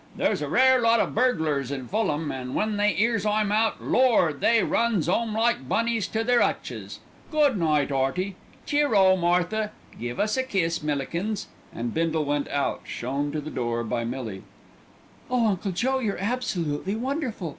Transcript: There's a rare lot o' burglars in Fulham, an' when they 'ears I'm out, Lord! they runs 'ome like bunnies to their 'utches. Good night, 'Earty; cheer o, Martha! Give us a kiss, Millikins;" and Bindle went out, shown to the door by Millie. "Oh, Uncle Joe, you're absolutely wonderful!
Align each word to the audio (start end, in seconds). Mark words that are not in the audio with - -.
There's 0.15 0.41
a 0.41 0.49
rare 0.49 0.81
lot 0.81 0.99
o' 0.99 1.05
burglars 1.05 1.69
in 1.69 1.87
Fulham, 1.87 2.31
an' 2.31 2.55
when 2.55 2.77
they 2.77 2.95
'ears 2.97 3.23
I'm 3.23 3.51
out, 3.51 3.83
Lord! 3.83 4.41
they 4.41 4.63
runs 4.63 5.07
'ome 5.07 5.31
like 5.35 5.69
bunnies 5.69 6.07
to 6.07 6.23
their 6.23 6.41
'utches. 6.41 6.97
Good 7.29 7.55
night, 7.55 7.91
'Earty; 7.91 8.35
cheer 8.65 8.95
o, 8.95 9.15
Martha! 9.15 9.69
Give 9.99 10.19
us 10.19 10.37
a 10.37 10.43
kiss, 10.43 10.81
Millikins;" 10.81 11.49
and 11.71 11.93
Bindle 11.93 12.25
went 12.25 12.47
out, 12.47 12.81
shown 12.85 13.31
to 13.33 13.39
the 13.41 13.51
door 13.51 13.83
by 13.83 14.03
Millie. 14.03 14.41
"Oh, 15.29 15.45
Uncle 15.45 15.71
Joe, 15.71 15.99
you're 15.99 16.17
absolutely 16.17 16.95
wonderful! 16.95 17.49